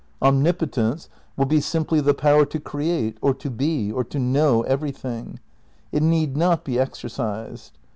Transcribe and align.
Omnipotence 0.19 1.09
will 1.37 1.45
be 1.45 1.57
Free 1.57 1.61
simply 1.61 2.01
the 2.01 2.15
power 2.15 2.43
to 2.43 2.59
create, 2.59 3.19
or 3.21 3.35
to 3.35 3.51
be, 3.51 3.91
or 3.91 4.03
to 4.05 4.17
know 4.17 4.63
every 4.63 4.91
^^ 4.91 4.95
thing. 4.95 5.39
It 5.91 6.01
need 6.01 6.35
not 6.35 6.63
be 6.63 6.79
exercised. 6.79 7.77